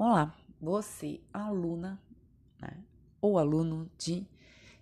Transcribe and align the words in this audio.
Olá, 0.00 0.32
você, 0.60 1.20
aluna 1.32 2.00
né, 2.62 2.70
ou 3.20 3.36
aluno 3.36 3.90
de 3.98 4.24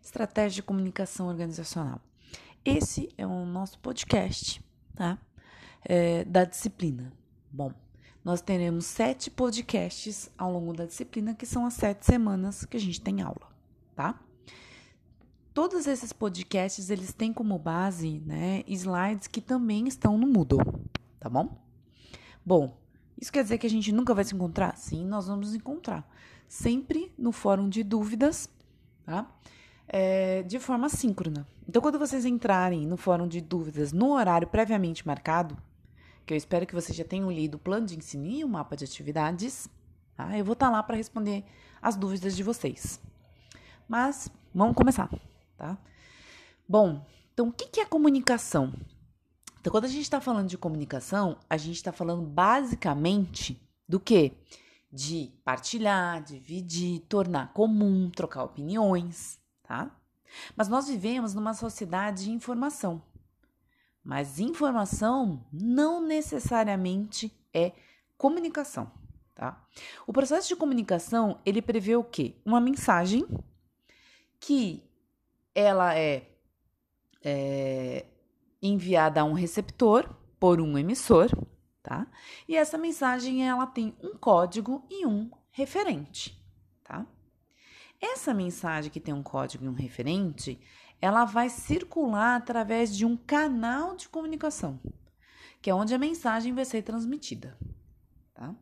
Estratégia 0.02 0.56
de 0.56 0.62
Comunicação 0.62 1.28
Organizacional. 1.28 2.02
Esse 2.62 3.08
é 3.16 3.26
o 3.26 3.46
nosso 3.46 3.78
podcast, 3.78 4.62
tá? 4.94 5.18
É, 5.82 6.22
da 6.26 6.44
disciplina. 6.44 7.14
Bom, 7.50 7.72
nós 8.22 8.42
teremos 8.42 8.84
sete 8.84 9.30
podcasts 9.30 10.30
ao 10.36 10.52
longo 10.52 10.74
da 10.74 10.84
disciplina, 10.84 11.34
que 11.34 11.46
são 11.46 11.64
as 11.64 11.72
sete 11.72 12.04
semanas 12.04 12.66
que 12.66 12.76
a 12.76 12.80
gente 12.80 13.00
tem 13.00 13.22
aula, 13.22 13.48
tá? 13.94 14.20
Todos 15.54 15.86
esses 15.86 16.12
podcasts, 16.12 16.90
eles 16.90 17.14
têm 17.14 17.32
como 17.32 17.58
base, 17.58 18.20
né, 18.26 18.62
slides 18.66 19.28
que 19.28 19.40
também 19.40 19.88
estão 19.88 20.18
no 20.18 20.26
Moodle, 20.26 20.60
tá 21.18 21.30
bom? 21.30 21.56
Bom, 22.44 22.76
isso 23.20 23.32
quer 23.32 23.42
dizer 23.42 23.58
que 23.58 23.66
a 23.66 23.70
gente 23.70 23.90
nunca 23.92 24.14
vai 24.14 24.24
se 24.24 24.34
encontrar? 24.34 24.76
Sim, 24.76 25.06
nós 25.06 25.26
vamos 25.26 25.48
nos 25.48 25.54
encontrar. 25.54 26.06
Sempre 26.46 27.12
no 27.18 27.32
fórum 27.32 27.68
de 27.68 27.82
dúvidas, 27.82 28.48
tá? 29.04 29.30
É, 29.88 30.42
de 30.42 30.58
forma 30.58 30.88
síncrona. 30.88 31.46
Então, 31.68 31.80
quando 31.80 31.98
vocês 31.98 32.24
entrarem 32.24 32.86
no 32.86 32.96
fórum 32.96 33.26
de 33.26 33.40
dúvidas 33.40 33.92
no 33.92 34.12
horário 34.12 34.46
previamente 34.46 35.06
marcado, 35.06 35.56
que 36.24 36.34
eu 36.34 36.36
espero 36.36 36.66
que 36.66 36.74
vocês 36.74 36.96
já 36.96 37.04
tenham 37.04 37.30
lido 37.30 37.54
o 37.54 37.58
plano 37.58 37.86
de 37.86 37.96
ensino 37.96 38.26
e 38.26 38.44
o 38.44 38.48
mapa 38.48 38.76
de 38.76 38.84
atividades, 38.84 39.68
tá? 40.16 40.36
eu 40.36 40.44
vou 40.44 40.54
estar 40.54 40.70
lá 40.70 40.82
para 40.82 40.96
responder 40.96 41.44
as 41.80 41.96
dúvidas 41.96 42.36
de 42.36 42.42
vocês. 42.42 43.00
Mas 43.88 44.28
vamos 44.52 44.74
começar, 44.74 45.08
tá? 45.56 45.78
Bom, 46.68 47.06
então 47.32 47.48
o 47.48 47.52
que 47.52 47.80
é 47.80 47.84
comunicação? 47.84 48.72
Então, 49.66 49.72
quando 49.72 49.86
a 49.86 49.88
gente 49.88 50.02
está 50.02 50.20
falando 50.20 50.46
de 50.46 50.56
comunicação, 50.56 51.40
a 51.50 51.56
gente 51.56 51.74
está 51.74 51.90
falando 51.90 52.22
basicamente 52.22 53.60
do 53.88 53.98
que? 53.98 54.30
De 54.92 55.32
partilhar, 55.44 56.22
dividir, 56.22 57.00
tornar 57.08 57.52
comum, 57.52 58.08
trocar 58.08 58.44
opiniões, 58.44 59.40
tá? 59.64 59.90
Mas 60.54 60.68
nós 60.68 60.86
vivemos 60.86 61.34
numa 61.34 61.52
sociedade 61.52 62.26
de 62.26 62.30
informação. 62.30 63.02
Mas 64.04 64.38
informação 64.38 65.44
não 65.52 66.00
necessariamente 66.00 67.36
é 67.52 67.72
comunicação, 68.16 68.88
tá? 69.34 69.66
O 70.06 70.12
processo 70.12 70.46
de 70.46 70.54
comunicação, 70.54 71.40
ele 71.44 71.60
prevê 71.60 71.96
o 71.96 72.04
quê? 72.04 72.36
Uma 72.44 72.60
mensagem 72.60 73.26
que 74.38 74.80
ela 75.52 75.92
é, 75.98 76.30
é 77.20 78.06
enviada 78.62 79.20
a 79.20 79.24
um 79.24 79.32
receptor 79.32 80.08
por 80.38 80.60
um 80.60 80.76
emissor, 80.76 81.30
tá? 81.82 82.06
E 82.48 82.56
essa 82.56 82.76
mensagem 82.76 83.46
ela 83.46 83.66
tem 83.66 83.96
um 84.02 84.16
código 84.16 84.84
e 84.90 85.06
um 85.06 85.30
referente, 85.50 86.42
tá? 86.82 87.06
Essa 88.00 88.34
mensagem 88.34 88.90
que 88.90 89.00
tem 89.00 89.14
um 89.14 89.22
código 89.22 89.64
e 89.64 89.68
um 89.68 89.74
referente, 89.74 90.60
ela 91.00 91.24
vai 91.24 91.48
circular 91.48 92.36
através 92.36 92.94
de 92.94 93.04
um 93.06 93.16
canal 93.16 93.96
de 93.96 94.08
comunicação, 94.08 94.80
que 95.62 95.70
é 95.70 95.74
onde 95.74 95.94
a 95.94 95.98
mensagem 95.98 96.52
vai 96.52 96.64
ser 96.64 96.82
transmitida, 96.82 97.56
tá? 98.34 98.54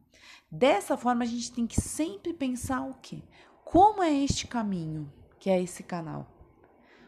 Dessa 0.50 0.96
forma 0.96 1.24
a 1.24 1.26
gente 1.26 1.52
tem 1.52 1.66
que 1.66 1.80
sempre 1.80 2.32
pensar 2.32 2.82
o 2.82 2.94
quê? 2.94 3.22
Como 3.64 4.02
é 4.02 4.12
este 4.12 4.46
caminho 4.46 5.12
que 5.38 5.50
é 5.50 5.60
esse 5.60 5.82
canal? 5.82 6.33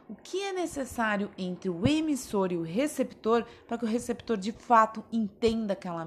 O 0.08 0.14
que 0.14 0.42
é 0.42 0.52
necessário 0.52 1.30
entre 1.36 1.68
o 1.68 1.86
emissor 1.86 2.52
e 2.52 2.56
o 2.56 2.62
receptor 2.62 3.44
para 3.66 3.78
que 3.78 3.84
o 3.84 3.88
receptor 3.88 4.36
de 4.36 4.52
fato 4.52 5.04
entenda 5.12 5.72
aquela 5.72 6.06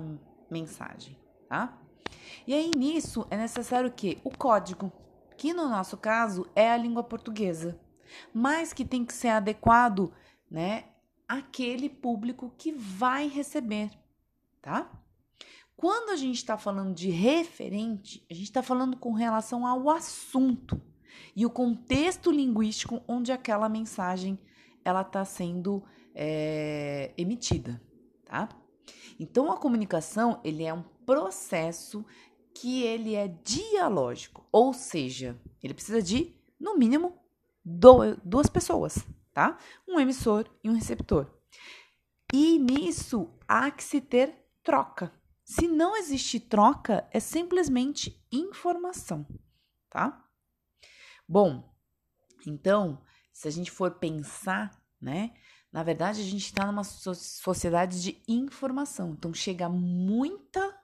mensagem, 0.50 1.18
tá? 1.48 1.78
E 2.48 2.54
aí 2.54 2.72
nisso 2.76 3.28
é 3.30 3.38
necessário 3.38 3.90
o 3.90 3.94
quê? 3.94 4.18
O 4.24 4.30
código, 4.30 4.92
que 5.38 5.54
no 5.54 5.68
nosso 5.68 5.98
caso 5.98 6.48
é 6.56 6.72
a 6.72 6.78
língua 6.78 7.04
portuguesa, 7.04 7.80
mas 8.34 8.74
que 8.74 8.86
tem 8.86 9.06
que 9.06 9.14
ser 9.14 9.30
adequado, 9.30 10.14
né, 10.50 10.86
àquele 11.28 11.90
público 11.90 12.54
que 12.58 12.72
vai 12.72 13.28
receber, 13.28 13.92
tá? 14.62 14.90
Quando 15.76 16.10
a 16.10 16.16
gente 16.16 16.38
está 16.38 16.58
falando 16.58 16.94
de 16.94 17.10
referente, 17.10 18.26
a 18.30 18.34
gente 18.34 18.46
está 18.46 18.64
falando 18.64 18.98
com 18.98 19.14
relação 19.14 19.66
ao 19.66 19.90
assunto 19.90 20.82
e 21.36 21.46
o 21.46 21.50
contexto 21.50 22.32
linguístico 22.32 23.02
onde 23.08 23.32
aquela 23.32 23.70
mensagem 23.70 24.40
ela 24.84 25.02
está 25.02 25.24
sendo 25.26 25.84
é, 26.16 27.14
emitida, 27.18 27.82
tá? 28.26 28.50
Então 29.20 29.52
a 29.52 29.58
comunicação 29.58 30.40
ele 30.44 30.64
é 30.64 30.74
um 30.74 30.84
processo 31.06 32.06
que 32.54 32.84
ele 32.84 33.16
é 33.16 33.28
dialógico, 33.28 34.46
ou 34.52 34.74
seja, 34.74 35.40
ele 35.62 35.74
precisa 35.74 36.02
de 36.02 36.36
no 36.60 36.78
mínimo 36.78 37.18
duas 37.64 38.48
pessoas, 38.48 39.06
tá? 39.34 39.58
Um 39.88 40.00
emissor 40.00 40.50
e 40.64 40.70
um 40.70 40.74
receptor. 40.74 41.28
E 42.34 42.60
nisso 42.60 43.30
há 43.48 43.72
que 43.72 43.84
se 43.84 44.02
ter 44.02 44.36
troca. 44.64 45.12
Se 45.44 45.68
não 45.68 45.96
existe 45.96 46.40
troca, 46.40 47.08
é 47.12 47.20
simplesmente 47.20 48.24
informação, 48.32 49.26
tá? 49.90 50.24
Bom, 51.32 51.64
então, 52.48 53.00
se 53.32 53.48
a 53.48 53.52
gente 53.52 53.70
for 53.70 53.92
pensar, 53.92 54.76
né? 55.00 55.32
Na 55.72 55.84
verdade, 55.84 56.22
a 56.22 56.24
gente 56.24 56.46
está 56.46 56.66
numa 56.66 56.84
sociedade 56.84 58.02
de 58.02 58.20
informação. 58.28 59.12
Então, 59.12 59.32
chega 59.32 59.70
muita 59.70 60.76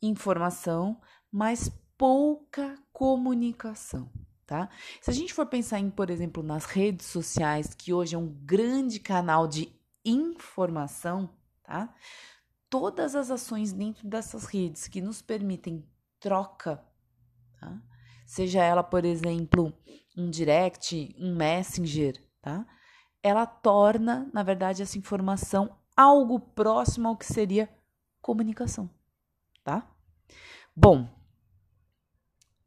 informação, 0.00 0.98
mas 1.30 1.68
pouca 1.98 2.78
comunicação, 2.94 4.10
tá? 4.46 4.70
Se 5.02 5.10
a 5.10 5.12
gente 5.12 5.34
for 5.34 5.44
pensar 5.44 5.78
em, 5.78 5.90
por 5.90 6.08
exemplo, 6.08 6.42
nas 6.42 6.64
redes 6.64 7.04
sociais, 7.04 7.74
que 7.74 7.92
hoje 7.92 8.14
é 8.14 8.18
um 8.18 8.32
grande 8.42 8.98
canal 8.98 9.46
de 9.46 9.70
informação, 10.02 11.28
tá? 11.62 11.94
Todas 12.70 13.14
as 13.14 13.30
ações 13.30 13.70
dentro 13.70 14.08
dessas 14.08 14.46
redes 14.46 14.88
que 14.88 15.02
nos 15.02 15.20
permitem 15.20 15.86
troca, 16.18 16.82
tá? 17.60 17.82
Seja 18.24 18.62
ela, 18.62 18.82
por 18.82 19.04
exemplo, 19.04 19.72
um 20.16 20.30
direct, 20.30 21.14
um 21.18 21.34
messenger, 21.34 22.20
tá? 22.40 22.66
Ela 23.22 23.46
torna, 23.46 24.30
na 24.32 24.42
verdade, 24.42 24.82
essa 24.82 24.98
informação 24.98 25.76
algo 25.96 26.38
próximo 26.38 27.08
ao 27.08 27.16
que 27.16 27.26
seria 27.26 27.68
comunicação, 28.20 28.90
tá? 29.62 29.88
Bom, 30.74 31.08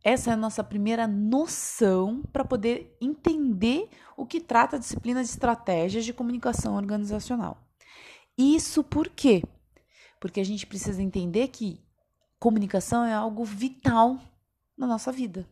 essa 0.04 0.30
é 0.30 0.34
a 0.34 0.38
nossa 0.38 0.64
primeira 0.64 1.08
noção 1.08 2.24
para 2.32 2.46
poder 2.46 2.96
entender 3.02 3.90
o 4.16 4.26
que 4.26 4.40
trata 4.40 4.78
a 4.78 4.80
disciplina 4.80 5.22
de 5.22 5.30
estratégias 5.30 6.06
de 6.06 6.14
comunicação 6.14 6.76
organizacional. 6.76 7.58
Isso 8.38 8.84
por 8.84 9.10
quê? 9.10 9.44
Porque 10.20 10.40
a 10.40 10.46
gente 10.46 10.66
precisa 10.66 11.02
entender 11.02 11.50
que 11.50 11.84
comunicação 12.40 13.04
é 13.04 13.14
algo 13.14 13.44
vital 13.44 14.18
na 14.78 14.86
nossa 14.86 15.12
vida. 15.12 15.48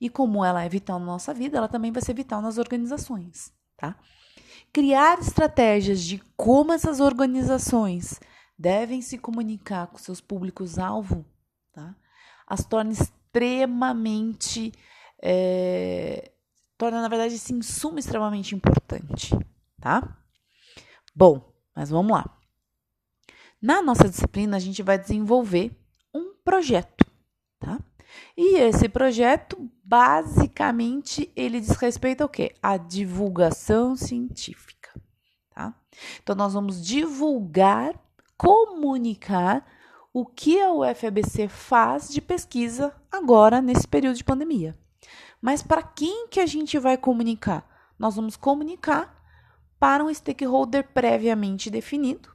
E 0.00 0.08
como 0.08 0.44
ela 0.44 0.64
é 0.64 0.68
vital 0.68 0.98
na 0.98 1.06
nossa 1.06 1.34
vida, 1.34 1.58
ela 1.58 1.68
também 1.68 1.92
vai 1.92 2.02
ser 2.02 2.14
vital 2.14 2.40
nas 2.40 2.56
organizações, 2.56 3.52
tá? 3.76 3.96
Criar 4.72 5.18
estratégias 5.18 6.02
de 6.02 6.18
como 6.36 6.72
essas 6.72 7.00
organizações 7.00 8.18
devem 8.58 9.02
se 9.02 9.18
comunicar 9.18 9.88
com 9.88 9.98
seus 9.98 10.20
públicos-alvo, 10.20 11.24
tá? 11.72 11.94
As 12.46 12.64
torna 12.64 12.92
extremamente. 12.92 14.72
É, 15.22 16.32
torna, 16.78 17.02
na 17.02 17.08
verdade, 17.08 17.34
esse 17.34 17.52
insumo 17.52 17.98
extremamente 17.98 18.54
importante, 18.54 19.36
tá? 19.80 20.16
Bom, 21.14 21.52
mas 21.74 21.90
vamos 21.90 22.12
lá. 22.12 22.38
Na 23.60 23.82
nossa 23.82 24.08
disciplina, 24.08 24.56
a 24.56 24.60
gente 24.60 24.82
vai 24.82 24.98
desenvolver 24.98 25.76
um 26.14 26.34
projeto, 26.42 27.04
tá? 27.58 27.78
E 28.36 28.56
esse 28.56 28.88
projeto, 28.88 29.70
basicamente, 29.84 31.30
ele 31.36 31.60
diz 31.60 31.70
respeito 31.76 32.22
ao 32.22 32.28
quê? 32.28 32.54
A 32.62 32.76
divulgação 32.76 33.96
científica, 33.96 34.90
tá? 35.50 35.74
Então, 36.22 36.34
nós 36.34 36.54
vamos 36.54 36.84
divulgar, 36.84 37.94
comunicar 38.36 39.66
o 40.12 40.26
que 40.26 40.60
a 40.60 40.72
UFABC 40.72 41.48
faz 41.48 42.08
de 42.08 42.20
pesquisa 42.20 42.94
agora 43.10 43.60
nesse 43.60 43.86
período 43.86 44.16
de 44.16 44.24
pandemia. 44.24 44.76
Mas 45.40 45.62
para 45.62 45.82
quem 45.82 46.28
que 46.28 46.40
a 46.40 46.46
gente 46.46 46.78
vai 46.78 46.96
comunicar? 46.96 47.66
Nós 47.98 48.16
vamos 48.16 48.36
comunicar 48.36 49.16
para 49.78 50.04
um 50.04 50.12
stakeholder 50.12 50.88
previamente 50.92 51.70
definido, 51.70 52.30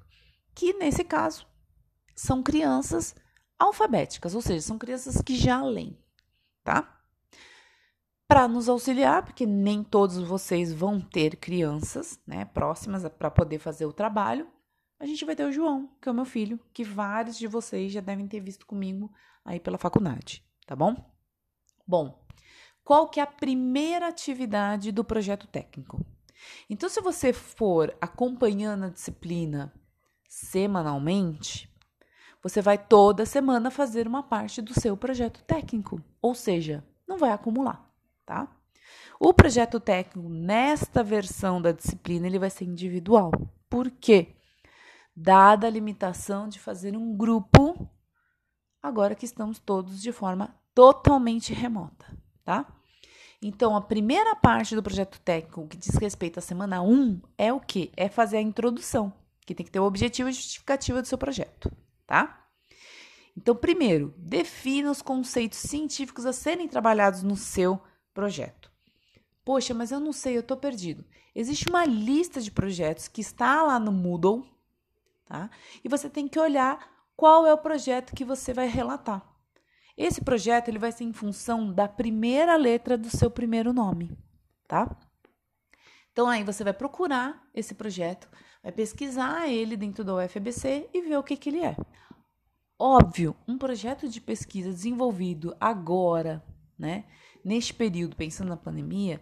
que 0.54 0.74
nesse 0.74 1.04
caso 1.04 1.46
são 2.16 2.42
crianças 2.42 3.14
alfabéticas, 3.58 4.36
ou 4.36 4.42
seja, 4.42 4.62
são 4.62 4.78
crianças 4.78 5.22
que 5.22 5.36
já 5.36 5.64
leem, 5.64 5.98
tá? 6.64 7.02
Para 8.28 8.48
nos 8.48 8.68
auxiliar, 8.68 9.24
porque 9.24 9.46
nem 9.46 9.84
todos 9.84 10.18
vocês 10.18 10.74
vão 10.74 11.00
ter 11.00 11.38
crianças, 11.38 12.20
né, 12.26 12.46
próximas 12.46 13.08
para 13.08 13.32
poder 13.32 13.60
fazer 13.60 13.86
o 13.86 13.94
trabalho, 13.94 14.48
a 15.00 15.06
gente 15.06 15.26
vai 15.26 15.36
ter 15.36 15.46
o 15.46 15.52
João, 15.52 15.90
que 16.02 16.08
é 16.08 16.12
o 16.12 16.16
meu 16.16 16.26
filho, 16.26 16.60
que 16.74 16.84
vários 16.84 17.38
de 17.38 17.48
vocês 17.48 17.92
já 17.92 18.02
devem 18.02 18.28
ter 18.28 18.40
visto 18.40 18.66
comigo 18.66 19.12
aí 19.44 19.60
pela 19.60 19.78
faculdade, 19.78 20.44
tá 20.66 20.76
bom? 20.76 20.96
Bom, 21.86 22.26
qual 22.84 23.10
que 23.10 23.20
é 23.20 23.24
a 23.24 23.28
primeira 23.28 24.08
atividade 24.08 24.92
do 24.92 25.04
projeto 25.04 25.48
técnico? 25.48 26.04
Então, 26.70 26.88
se 26.88 27.02
você 27.02 27.34
for 27.34 27.96
acompanhando 28.00 28.86
a 28.86 28.90
disciplina 28.90 29.74
semanalmente, 30.28 31.70
você 32.46 32.62
vai 32.62 32.78
toda 32.78 33.26
semana 33.26 33.72
fazer 33.72 34.08
uma 34.08 34.22
parte 34.22 34.62
do 34.62 34.80
seu 34.80 34.96
projeto 34.96 35.42
técnico, 35.46 36.00
ou 36.22 36.36
seja, 36.36 36.86
não 37.08 37.18
vai 37.18 37.32
acumular, 37.32 37.92
tá? 38.24 38.48
O 39.20 39.34
projeto 39.34 39.80
técnico 39.80 40.30
nesta 40.30 41.04
versão 41.04 41.60
da 41.60 41.72
disciplina 41.72 42.28
ele 42.28 42.38
vai 42.38 42.52
ser 42.52 42.66
individual. 42.66 43.32
Por 43.68 43.90
quê? 43.90 44.36
Dada 45.16 45.66
a 45.66 45.72
limitação 45.72 46.48
de 46.48 46.60
fazer 46.60 46.96
um 46.96 47.18
grupo, 47.18 47.90
agora 48.80 49.16
que 49.16 49.26
estamos 49.26 49.58
todos 49.58 50.00
de 50.00 50.12
forma 50.12 50.56
totalmente 50.76 51.52
remota, 51.52 52.16
tá? 52.44 52.72
Então, 53.42 53.76
a 53.76 53.82
primeira 53.82 54.36
parte 54.36 54.76
do 54.76 54.84
projeto 54.84 55.20
técnico 55.22 55.68
que 55.68 55.78
diz 55.78 55.96
respeito 55.96 56.38
à 56.38 56.44
semana 56.44 56.80
1 56.84 57.22
é 57.40 57.52
o 57.52 57.60
que? 57.60 57.92
É 57.98 58.08
fazer 58.08 58.38
a 58.38 58.42
introdução, 58.42 59.12
que 59.48 59.56
tem 59.56 59.66
que 59.66 59.72
ter 59.72 59.80
o 59.80 59.86
objetivo 59.86 60.30
e 60.30 60.32
justificativa 60.32 61.02
do 61.02 61.08
seu 61.08 61.18
projeto, 61.18 61.72
tá? 62.06 62.48
Então, 63.38 63.56
primeiro, 63.56 64.14
defina 64.18 64.90
os 64.90 65.02
conceitos 65.02 65.60
científicos 65.60 66.26
a 66.26 66.32
serem 66.32 66.68
trabalhados 66.68 67.22
no 67.22 67.36
seu 67.36 67.82
projeto. 68.14 68.72
Poxa, 69.44 69.74
mas 69.74 69.92
eu 69.92 70.00
não 70.00 70.14
sei, 70.14 70.38
eu 70.38 70.40
estou 70.40 70.58
perdido. 70.58 71.06
Existe 71.36 71.70
uma 71.70 71.86
lista 71.86 72.40
de 72.40 72.50
projetos 72.50 73.08
que 73.08 73.22
está 73.22 73.62
lá 73.62 73.78
no 73.78 73.92
Moodle, 73.92 74.50
tá? 75.26 75.50
E 75.84 75.90
você 75.90 76.10
tem 76.10 76.28
que 76.28 76.40
olhar 76.40 76.80
qual 77.16 77.46
é 77.46 77.54
o 77.54 77.58
projeto 77.58 78.16
que 78.16 78.24
você 78.24 78.54
vai 78.54 78.68
relatar. 78.68 79.24
Esse 79.98 80.22
projeto 80.22 80.70
ele 80.70 80.80
vai 80.80 80.92
ser 80.92 81.04
em 81.04 81.14
função 81.14 81.72
da 81.72 81.88
primeira 81.88 82.56
letra 82.56 82.98
do 82.98 83.10
seu 83.10 83.30
primeiro 83.30 83.74
nome, 83.74 84.18
tá? 84.68 84.98
Então 86.12 86.28
aí 86.28 86.44
você 86.44 86.64
vai 86.64 86.74
procurar 86.74 87.46
esse 87.54 87.76
projeto, 87.76 88.30
vai 88.66 88.72
pesquisar 88.72 89.48
ele 89.48 89.78
dentro 89.78 90.04
do 90.04 90.18
UFBC 90.18 90.90
e 90.92 91.02
ver 91.04 91.18
o 91.18 91.24
que, 91.24 91.38
que 91.38 91.50
ele 91.50 91.64
é. 91.64 91.78
Óbvio, 92.80 93.36
um 93.48 93.60
projeto 93.60 94.10
de 94.10 94.20
pesquisa 94.20 94.72
desenvolvido 94.72 95.56
agora, 95.60 96.44
né, 96.78 97.06
neste 97.44 97.76
período, 97.76 98.16
pensando 98.16 98.50
na 98.50 98.58
pandemia, 98.58 99.22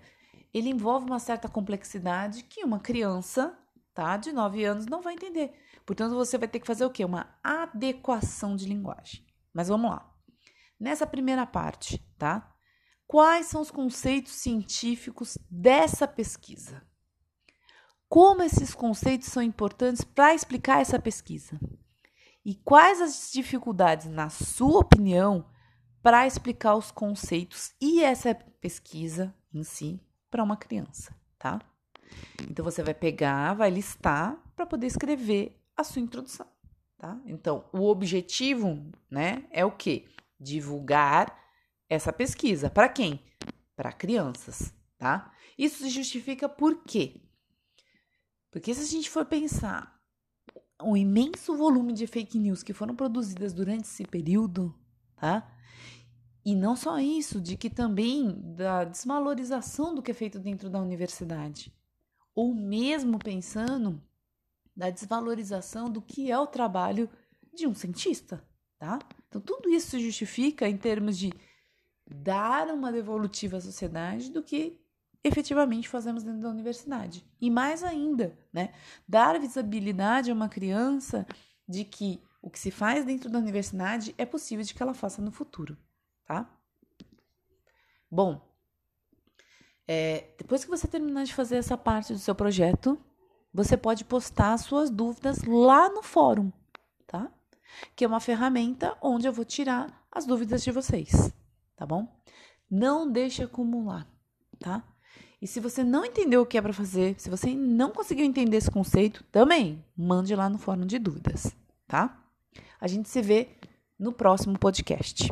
ele 0.54 0.70
envolve 0.70 1.06
uma 1.06 1.20
certa 1.20 1.50
complexidade 1.50 2.44
que 2.44 2.64
uma 2.64 2.80
criança, 2.80 3.54
tá, 3.94 4.16
de 4.16 4.32
9 4.32 4.64
anos 4.64 4.86
não 4.86 5.02
vai 5.02 5.14
entender. 5.14 5.52
Portanto, 5.86 6.16
você 6.16 6.38
vai 6.38 6.48
ter 6.48 6.62
que 6.62 6.68
fazer 6.68 6.86
o 6.86 6.90
quê? 6.90 7.04
Uma 7.04 7.38
adequação 7.44 8.56
de 8.56 8.66
linguagem. 8.66 9.26
Mas 9.54 9.68
vamos 9.68 9.92
lá. 9.92 10.10
Nessa 10.80 11.06
primeira 11.06 11.46
parte, 11.46 12.00
tá? 12.18 12.50
Quais 13.06 13.48
são 13.48 13.62
os 13.62 13.70
conceitos 13.70 14.32
científicos 14.32 15.38
dessa 15.52 16.08
pesquisa? 16.08 16.82
Como 18.14 18.44
esses 18.44 18.76
conceitos 18.76 19.30
são 19.30 19.42
importantes 19.42 20.04
para 20.04 20.36
explicar 20.36 20.80
essa 20.80 21.00
pesquisa? 21.00 21.60
E 22.46 22.54
quais 22.54 23.02
as 23.02 23.32
dificuldades, 23.34 24.06
na 24.06 24.30
sua 24.30 24.82
opinião, 24.82 25.50
para 26.00 26.28
explicar 26.28 26.76
os 26.76 26.92
conceitos 26.92 27.74
e 27.82 28.04
essa 28.04 28.36
pesquisa 28.36 29.34
em 29.52 29.64
si 29.64 30.00
para 30.30 30.44
uma 30.44 30.56
criança, 30.56 31.12
tá? 31.40 31.60
Então 32.48 32.64
você 32.64 32.84
vai 32.84 32.94
pegar, 32.94 33.56
vai 33.56 33.72
listar 33.72 34.38
para 34.56 34.68
poder 34.68 34.86
escrever 34.86 35.60
a 35.76 35.84
sua 35.84 36.04
introdução, 36.04 36.46
tá? 37.00 37.20
Então, 37.26 37.66
o 37.74 37.90
objetivo, 37.90 38.92
né, 39.10 39.44
é 39.50 39.66
o 39.66 39.72
quê? 39.72 40.06
Divulgar 40.40 41.36
essa 41.90 42.14
pesquisa 42.14 42.70
para 42.70 42.90
quem? 42.90 43.20
Para 43.76 43.92
crianças, 43.92 44.72
tá? 45.00 45.34
Isso 45.58 45.82
se 45.82 45.90
justifica 45.90 46.48
por 46.48 46.84
quê? 46.84 47.23
Porque 48.54 48.72
se 48.72 48.82
a 48.82 48.86
gente 48.86 49.10
for 49.10 49.26
pensar 49.26 50.00
o 50.80 50.96
imenso 50.96 51.58
volume 51.58 51.92
de 51.92 52.06
fake 52.06 52.38
news 52.38 52.62
que 52.62 52.72
foram 52.72 52.96
produzidas 52.96 53.52
durante 53.52 53.86
esse 53.86 54.06
período, 54.06 54.78
tá? 55.16 55.52
E 56.46 56.56
não 56.56 56.76
só 56.76 57.00
isso, 57.00 57.42
de 57.42 57.58
que 57.58 57.68
também 57.68 58.54
da 58.56 58.84
desvalorização 58.84 59.96
do 59.96 60.04
que 60.04 60.12
é 60.12 60.14
feito 60.14 60.38
dentro 60.38 60.70
da 60.70 60.80
universidade, 60.80 61.74
ou 62.36 62.54
mesmo 62.54 63.18
pensando 63.18 64.00
da 64.76 64.92
desvalorização 64.92 65.90
do 65.90 66.00
que 66.00 66.30
é 66.30 66.38
o 66.38 66.46
trabalho 66.46 67.10
de 67.56 67.66
um 67.66 67.74
cientista, 67.74 68.48
tá? 68.78 69.00
Então 69.28 69.42
tudo 69.42 69.68
isso 69.68 69.90
se 69.90 70.00
justifica 70.00 70.70
em 70.70 70.78
termos 70.78 71.18
de 71.18 71.34
dar 72.08 72.68
uma 72.68 72.92
devolutiva 72.92 73.58
à 73.58 73.62
sociedade 73.62 74.30
do 74.30 74.44
que 74.44 74.80
efetivamente 75.24 75.88
fazemos 75.88 76.24
dentro 76.24 76.42
da 76.42 76.50
universidade. 76.50 77.26
E 77.40 77.50
mais 77.50 77.84
ainda, 77.84 78.38
né, 78.52 78.74
dar 79.08 79.40
visibilidade 79.40 80.32
a 80.32 80.34
uma 80.34 80.50
criança 80.50 81.26
de 81.68 81.86
que 81.86 82.22
o 82.42 82.50
que 82.50 82.60
se 82.60 82.72
faz 82.72 83.06
dentro 83.06 83.30
da 83.30 83.40
universidade 83.40 84.14
é 84.18 84.26
possível 84.26 84.66
de 84.66 84.74
que 84.74 84.84
ela 84.84 84.94
faça 84.94 85.22
no 85.22 85.32
futuro 85.32 85.78
tá? 86.26 86.50
Bom, 88.10 88.42
é, 89.88 90.34
depois 90.38 90.64
que 90.64 90.70
você 90.70 90.88
terminar 90.88 91.26
de 91.26 91.34
fazer 91.34 91.58
essa 91.58 91.78
parte 91.78 92.14
do 92.14 92.20
seu 92.20 92.36
projeto, 92.36 93.00
você 93.54 93.76
pode 93.76 94.06
postar 94.06 94.58
suas 94.58 94.90
dúvidas 94.90 95.44
lá 95.44 95.90
no 95.90 96.02
fórum, 96.02 96.52
tá? 97.08 97.32
Que 97.96 98.06
é 98.06 98.08
uma 98.08 98.20
ferramenta 98.20 98.98
onde 99.02 99.28
eu 99.28 99.34
vou 99.34 99.46
tirar 99.46 100.06
as 100.12 100.26
dúvidas 100.26 100.64
de 100.64 100.72
vocês, 100.72 101.34
tá 101.76 101.86
bom? 101.86 102.08
Não 102.70 103.12
deixe 103.12 103.44
acumular, 103.44 104.08
tá? 104.60 104.84
E 105.42 105.48
se 105.48 105.60
você 105.60 105.84
não 105.84 106.06
entendeu 106.06 106.42
o 106.42 106.46
que 106.46 106.58
é 106.58 106.62
para 106.62 106.72
fazer, 106.72 107.16
se 107.18 107.30
você 107.30 107.54
não 107.54 107.92
conseguiu 107.92 108.26
entender 108.26 108.58
esse 108.58 108.72
conceito, 108.72 109.24
também 109.32 109.84
mande 109.96 110.36
lá 110.36 110.50
no 110.50 110.58
fórum 110.58 110.86
de 110.86 110.98
dúvidas, 110.98 111.54
tá? 111.88 112.18
A 112.80 112.88
gente 112.88 113.10
se 113.10 113.22
vê 113.22 113.50
no 114.00 114.14
próximo 114.14 114.58
podcast. 114.58 115.32